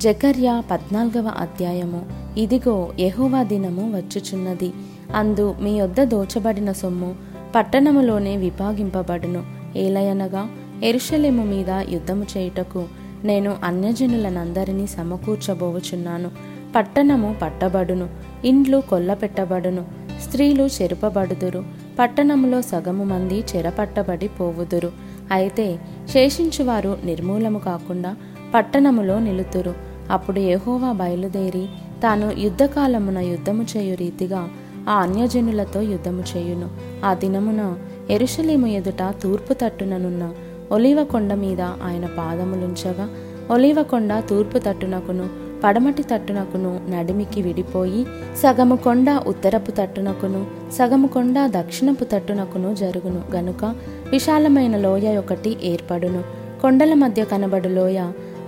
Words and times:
జకర్య 0.00 0.62
పద్నాలుగవ 0.70 1.32
అధ్యాయము. 1.38 2.02
ఇదిగో 2.38 2.92
యహోవా 3.00 3.42
దినము 3.42 3.96
వచ్చుచున్నది. 3.96 4.72
అందు 5.14 5.54
మీ 5.60 5.78
యొద్ద 5.78 6.04
దోచబడిన 6.04 6.72
సొమ్ము 6.72 7.14
పట్టణములోనే 7.54 8.36
విభాగింపబడును. 8.36 9.42
ఏలయనగా 9.76 10.48
ఎరుషలేము 10.82 11.44
మీద 11.44 11.70
యుద్ధము 11.70 12.26
చేయుటకు 12.36 12.84
నేను 13.24 13.56
అన్యజనులనందరినీ 13.64 14.86
సమకూర్చబోవుచున్నాను. 14.86 16.30
పట్టణము 16.76 17.36
పట్టబడును 17.42 18.08
ఇండ్లు 18.44 18.82
కొల్లపెట్టబడును 18.90 19.84
స్త్రీలు 20.22 20.62
చెరుపబడుదురు 20.62 21.64
పట్టణములో 21.98 22.62
సగము 22.62 23.04
మంది 23.04 23.44
చెరపట్టబడి 23.56 24.28
పోవుదురు. 24.28 24.92
అయితే 25.32 25.78
శేషించువారు 26.08 26.98
నిర్మూలము 27.04 27.58
కాకుండా 27.58 28.16
పట్టణములో 28.54 29.18
నిలుతురు. 29.18 29.89
అప్పుడు 30.10 30.38
ఎహోవా 30.38 30.92
బయలుదేరి 30.92 31.66
తాను 32.02 32.32
యుద్ధకాలమున 32.38 33.18
యుద్ధము 33.18 33.66
చేయు 33.76 33.96
రీతిగా 33.96 34.48
ఆ 34.88 34.92
అన్యజనులతో 34.92 35.80
యుద్ధము 35.80 36.24
చేయును. 36.36 36.68
ఆ 37.04 37.14
దినమున 37.14 37.76
ఎరుషలేము 38.10 38.66
ఎదుట 38.66 39.14
తూర్పు 39.22 39.52
తట్టుననున్న 39.52 40.32
ఒలివ 40.72 41.04
కొండ 41.04 41.34
మీద 41.34 41.60
ఆయన 41.60 42.06
పాదములుంచగా 42.06 43.08
ఒలివ 43.50 43.82
కొండ 43.82 44.22
తూర్పు 44.30 44.58
తట్టునకును 44.58 45.28
పడమటి 45.64 46.02
తట్టునకును 46.02 46.80
నడిమికి 46.88 47.42
విడిపోయి 47.42 48.06
సగము 48.36 48.76
కొండ 48.76 49.20
ఉత్తరపు 49.26 49.70
తట్టునకును 49.70 50.46
సగము 50.72 51.06
కొండ 51.06 51.36
దక్షిణపు 51.46 52.04
తట్టునకును 52.04 52.74
జరుగును. 52.74 53.22
గనుక 53.34 53.64
విశాలమైన 54.10 54.76
లోయ 54.76 55.16
ఒకటి 55.16 55.56
ఏర్పడును. 55.62 56.22
కొండల 56.62 56.94
మధ్య 56.94 57.24
కనబడు 57.24 57.68
లోయ 57.68 58.00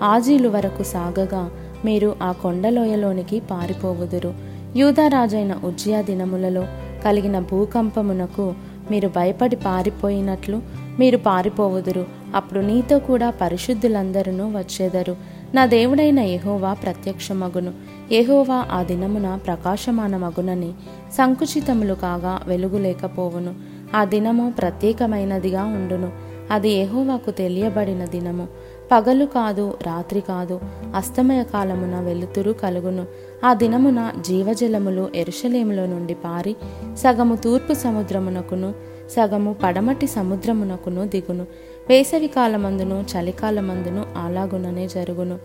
ఆజీలు 0.03 0.49
వరకు 0.49 0.83
సాగగా 0.83 1.51
మీరు 1.85 2.17
ఆ 2.23 2.33
కొండలోయలోనికి 2.33 3.41
పారిపోవుదురు. 3.41 4.35
యూదరాజైన 4.77 5.61
ఉజ్జియా 5.65 6.03
దినములలో 6.03 6.67
కలిగిన 7.05 7.39
భూకంపమునకు 7.39 8.55
మీరు 8.91 9.09
భయపడి 9.09 9.57
పారిపోయినట్లు 9.57 10.63
మీరు 10.99 11.17
పారిపోవుదురు. 11.17 12.07
అప్పుడు 12.35 12.61
నీతో 12.61 12.99
కూడా 12.99 13.31
పరిశుద్ధులందరూ 13.31 14.33
వచ్చేదరు. 14.33 15.17
నా 15.55 15.67
దేవుడైన 15.67 16.19
యెహోవా 16.19 16.75
ప్రత్యక్షమగును. 16.75 17.73
ఎహోవా 18.13 18.65
ఆ 18.73 18.83
దినమున 18.83 19.39
ప్రకాశమానమగునని 19.47 20.73
సంకుచితములు 21.13 21.95
కాగా 21.95 22.41
వెలుగు 22.47 22.79
లేకపోవును. 22.79 23.55
ఆ 23.95 24.05
దినము 24.05 24.51
ప్రత్యేకమైనదిగా 24.51 25.65
ఉండును. 25.65 26.11
అది 26.51 26.71
ఎహోవాకు 26.71 27.31
తెలియబడిన 27.31 28.05
దినము. 28.05 28.49
పగలు 28.93 29.25
కాదు 29.25 29.79
రాత్రి 29.87 30.21
కాదు 30.21 30.61
అస్తమయ 30.95 31.43
కాలమున 31.43 32.01
వెలుతురు 32.01 32.53
కలుగును. 32.53 33.05
ఆ 33.45 33.55
దినమున 33.55 34.13
జీవజలములు 34.21 35.09
ఎరుషలేములో 35.15 35.87
నుండి 35.87 36.15
పారి 36.15 36.57
సగము 36.95 37.35
తూర్పు 37.35 37.75
సముద్రమునకును 37.75 38.75
సగము 39.11 39.57
పడమటి 39.63 40.07
సముద్రమునకును 40.07 41.09
దిగును. 41.09 41.47
వేసవి 41.89 42.27
కాలమందును 42.27 43.05
చలికాలమందును 43.13 44.05
అలాగుననే 44.17 44.89
జరుగును. 44.89 45.39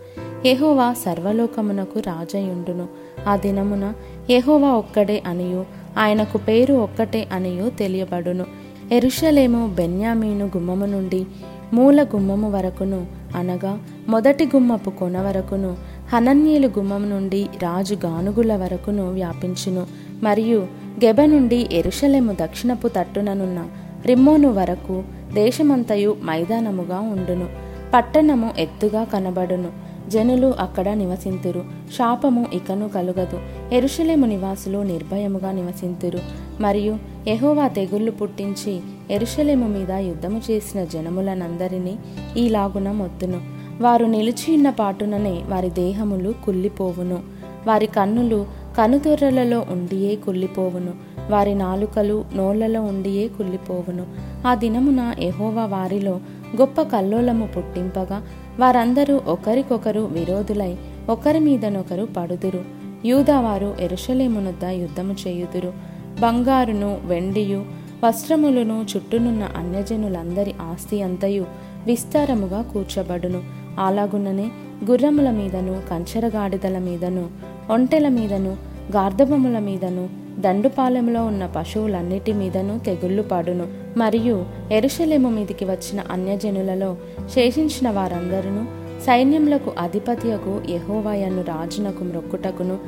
యహోవా 0.46 0.92
సర్వలోకమునకు 0.92 2.00
రాజయుండును. 2.00 2.88
ఆ 3.28 3.36
దినమున 3.36 3.92
యహోవా 4.30 4.68
ఒక్కడే 4.68 5.22
అనియు 5.26 5.64
ఆయనకు 5.98 6.38
పేరు 6.38 6.74
ఒక్కటే 6.74 7.28
అనియు 7.32 7.70
తెలియబడును. 7.70 8.46
ఎరుషలేము 8.92 9.66
బెన్యామీను 9.66 10.46
గుమ్మము 10.46 10.86
నుండి 10.86 11.26
మూల 11.74 12.02
గుమ్మము 12.02 12.50
వరకును 12.50 13.06
అనగా 13.36 13.78
మొదటి 14.08 14.46
గుమ్మపు 14.46 14.90
కొన 14.90 15.20
వరకును 15.20 15.76
హనన్యలు 16.12 16.66
గుమ్మం 16.66 17.10
నుండి 17.10 17.46
రాజు 17.62 17.94
గానుగుల 17.94 18.56
వరకును 18.56 19.12
వ్యాపించును. 19.12 19.86
మరియు 20.22 20.66
గెబ 21.04 21.24
నుండి 21.24 21.68
ఎరుషలేము 21.72 22.32
దక్షిణపు 22.32 22.88
తట్టుననున్న 22.88 23.66
రిమ్మోను 24.06 24.52
వరకు 24.52 25.02
దేశమంతయు 25.32 26.16
మైదానముగా 26.24 27.00
ఉండును. 27.00 27.46
పట్టణము 27.94 28.50
ఎత్తుగా 28.58 29.04
కనబడును. 29.04 29.87
జనులు 30.08 30.54
అక్కడ 30.58 30.88
నివసింతురు. 30.88 31.64
శాపము 31.96 32.46
ఇకను 32.52 32.88
కలుగదు. 32.88 33.40
ఎరుషలేము 33.74 34.26
నివాసులు 34.26 34.78
నిర్భయముగా 34.78 35.52
నివసింతురు. 35.52 36.18
మరియు 36.60 36.98
ఎహోవా 37.28 37.68
తెగుళ్ళు 37.68 38.10
పుట్టించి 38.10 38.80
ఎరుషలేము 39.10 39.68
మీద 39.68 39.90
యుద్ధము 39.90 40.40
చేసిన 40.50 40.84
జనములనందరినీ 40.84 41.98
ఈలాగున 42.36 42.90
మొత్తును. 42.90 43.40
వారు 43.80 44.04
నిలిచియున్న 44.04 44.70
పాటుననే 44.70 45.42
వారి 45.48 45.70
దేహములు 45.70 46.34
కుళ్ళిపోవును. 46.44 47.18
వారి 47.66 47.86
కన్నులు 47.86 48.46
కనుతొర్రలలో 48.78 49.66
ఉండియే 49.70 50.14
కుళ్ళిపోవును. 50.14 50.92
వారి 51.30 51.54
నాలుకలు 51.54 52.24
నోళ్ళలో 52.34 52.82
ఉండియే 52.82 53.28
కుళ్ళిపోవును. 53.28 54.06
ఆ 54.46 54.54
దినమున 54.54 55.14
ఎహోవా 55.18 55.66
వారిలో 55.66 56.20
గొప్ప 56.56 56.82
కల్లోలము 56.82 57.46
పుట్టింపగా 57.46 58.26
వారందరూ 58.58 59.20
ఒకరికొకరు 59.26 60.00
విరోధులై 60.00 60.76
ఒకరి 61.10 61.38
మీదనొకరు 61.38 62.08
పడుదురు. 62.16 62.64
యూదావారు 63.04 63.76
ఎరుషలేమునొద్ద 63.80 64.64
యుద్ధము 64.64 65.16
చేయుదురు. 65.26 65.72
బంగారును 66.20 67.00
వెండియు 67.04 67.64
వస్త్రములను 68.04 68.86
చుట్టూనున్న 68.96 69.48
అన్యజనులందరి 69.56 70.54
ఆస్తి 70.60 71.02
అంతయు 71.02 71.46
విస్తారముగా 71.86 72.62
కూర్చబడును. 72.62 73.42
అలాగుననే 73.78 74.50
గుర్రముల 74.90 75.30
మీదను 75.30 75.82
కంచరగాడిదల 75.90 76.78
మీదను 76.78 77.28
ఒంటెల 77.70 78.08
మీదను 78.08 78.56
గార్ధబముల 78.92 79.58
మీదను 79.58 80.08
దండుపాలెంలో 80.40 81.24
ఉన్న 81.24 81.46
పశువులన్నిటి 81.46 82.32
మీదను 82.32 82.78
తెగుళ్ళు 82.78 83.22
పడును. 83.22 83.66
మరియు 83.96 84.44
ఎరుషలేము 84.72 85.30
మీదికి 85.30 85.64
వచ్చిన 85.64 86.02
అన్యజనులలో 86.10 86.96
శేషించిన 87.34 87.90
వారందరూ 87.90 88.78
సైన్యములకు 89.04 89.72
అధిపతియకు 89.78 90.60
యహోవాయను 90.70 91.42
రాజునకు 91.42 92.04
మ్రొక్కుటకును 92.04 92.78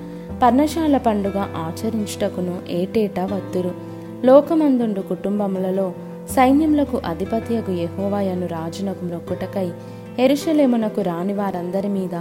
పర్ణశాల 0.42 0.96
పండుగ 0.96 1.38
ఆచరించుటకును 1.38 2.58
ఏటేటా 2.68 3.24
వత్తురు. 3.24 3.74
లోకమందుండు 4.24 5.00
కుటుంబములలో 5.00 5.92
సైన్యములకు 6.30 7.00
అధిపతియకు 7.06 7.72
యహోవాయను 7.72 8.46
రాజునకు 8.46 9.04
మ్రొక్కుటకై 9.04 9.70
ఎరుషలేమునకు 10.18 11.00
రాని 11.00 11.32
వారందరి 11.32 11.88
మీద 11.88 12.14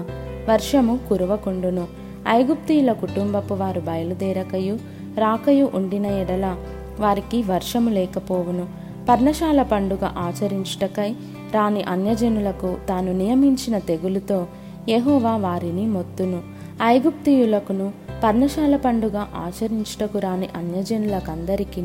వర్షము 0.50 1.00
కురవకుండును. 1.10 1.99
ఐగుప్తీయుల 2.28 2.92
కుటుంబపు 2.92 3.54
వారు 3.54 3.80
బయలుదేరకయు 3.80 4.80
రాకయు 5.18 5.72
ఉండిన 5.74 6.06
ఎడల 6.06 6.58
వారికి 7.00 7.44
వర్షము 7.44 7.90
లేకపోవును. 7.90 8.68
పర్ణశాల 9.10 9.64
పండుగ 9.64 10.06
ఆచరించుటకై 10.06 11.12
రాని 11.54 11.84
అన్యజనులకు 11.84 12.76
తాను 12.90 13.14
నియమించిన 13.14 13.78
తెగులుతో 13.78 14.48
యహోవా 14.90 15.38
వారిని 15.38 15.86
మొత్తును. 15.86 16.42
ఐగుప్తీయులకును 16.84 17.94
పర్ణశాల 18.24 18.76
పండుగ 18.76 19.18
ఆచరించుటకు 19.18 20.20
రాని 20.20 20.50
అన్యజనులకందరికీ 20.56 21.82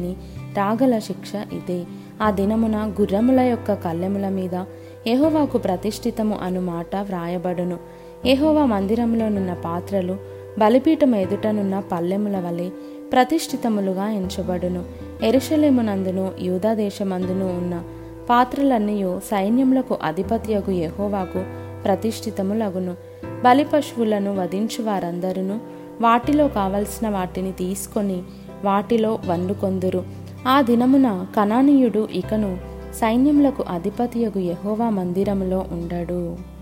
రాగల 0.56 0.98
శిక్ష 0.98 1.34
ఇదే. 1.34 1.84
ఆ 2.22 2.30
దినమున 2.30 2.92
గుర్రముల 3.00 3.40
యొక్క 3.40 3.74
కళ్ళెముల 3.74 4.28
మీద 4.28 4.54
యహోవాకు 5.06 5.58
ప్రతిష్ఠితము 5.58 6.38
అను 6.42 6.60
మాట 6.60 6.96
వ్రాయబడును. 6.96 7.78
ఎహోవా 8.26 8.64
మందిరంలోనున్న 8.64 9.52
పాత్రలు 9.52 10.16
బలిపీఠం 10.58 11.14
ఎదుటనున్న 11.14 11.82
పల్లెముల 11.92 12.38
వలె 12.38 12.68
ప్రతిష్ఠితములుగా 13.12 14.10
ఎంచబడును. 14.10 14.84
ఎరుషలేమునందును 15.24 16.32
యూదాదేశమందును 16.40 17.46
ఉన్న 17.46 17.82
పాత్రలన్నీ 18.30 19.04
సైన్యములకు 19.18 19.98
అధిపత్యకు 20.02 20.70
ఎహోవాకు 20.70 21.44
ప్రతిష్ఠితములగును. 21.84 22.94
బలి 23.44 23.64
పశువులను 23.64 24.34
వధించు 24.34 24.82
వారందరూ 24.82 25.58
వాటిలో 26.00 26.48
కావలసిన 26.48 27.08
వాటిని 27.08 27.52
తీసుకొని 27.52 28.22
వాటిలో 28.64 29.18
వండుకొందురు. 29.26 30.04
ఆ 30.48 30.60
దినమున 30.60 31.26
కణానీయుడు 31.36 32.08
ఇకను 32.12 32.58
సైన్యములకు 33.00 33.64
అధిపతియగు 33.68 34.38
యహోవా 34.38 34.90
మందిరములో 34.90 35.64
ఉండడు. 35.72 36.53